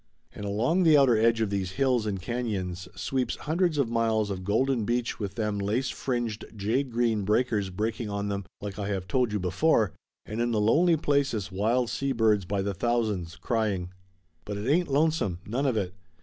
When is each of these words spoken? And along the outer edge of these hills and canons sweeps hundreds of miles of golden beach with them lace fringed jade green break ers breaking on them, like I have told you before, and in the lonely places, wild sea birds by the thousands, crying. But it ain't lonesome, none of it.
And 0.33 0.45
along 0.45 0.81
the 0.81 0.97
outer 0.97 1.15
edge 1.15 1.41
of 1.41 1.51
these 1.51 1.73
hills 1.73 2.07
and 2.07 2.19
canons 2.19 2.87
sweeps 2.95 3.35
hundreds 3.35 3.77
of 3.77 3.87
miles 3.91 4.31
of 4.31 4.43
golden 4.43 4.83
beach 4.83 5.19
with 5.19 5.35
them 5.35 5.59
lace 5.59 5.91
fringed 5.91 6.43
jade 6.55 6.89
green 6.91 7.21
break 7.23 7.53
ers 7.53 7.69
breaking 7.69 8.09
on 8.09 8.27
them, 8.27 8.45
like 8.61 8.79
I 8.79 8.87
have 8.87 9.07
told 9.07 9.31
you 9.31 9.39
before, 9.39 9.93
and 10.25 10.41
in 10.41 10.49
the 10.49 10.59
lonely 10.59 10.97
places, 10.97 11.51
wild 11.51 11.91
sea 11.91 12.13
birds 12.13 12.45
by 12.45 12.63
the 12.63 12.73
thousands, 12.73 13.35
crying. 13.35 13.91
But 14.43 14.57
it 14.57 14.67
ain't 14.67 14.89
lonesome, 14.89 15.37
none 15.45 15.67
of 15.67 15.77
it. 15.77 15.93